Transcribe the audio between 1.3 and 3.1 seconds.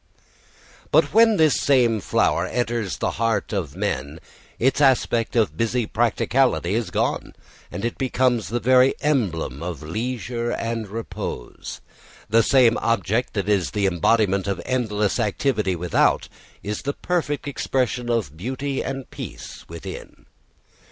this same flower enters